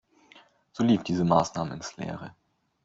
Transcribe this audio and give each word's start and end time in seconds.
So 0.71 0.83
lief 0.83 1.03
diese 1.03 1.23
Maßnahme 1.23 1.75
ins 1.75 1.95
Leere. 1.97 2.33